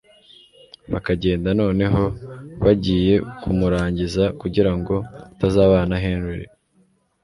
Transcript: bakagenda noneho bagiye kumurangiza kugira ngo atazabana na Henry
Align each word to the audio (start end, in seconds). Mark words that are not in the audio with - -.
bakagenda 0.91 1.49
noneho 1.61 2.03
bagiye 2.63 3.13
kumurangiza 3.41 4.23
kugira 4.41 4.71
ngo 4.77 4.95
atazabana 5.33 5.89
na 5.91 5.97
Henry 6.05 6.45